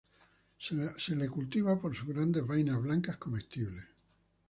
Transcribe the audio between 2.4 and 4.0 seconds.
vainas blancas comestibles.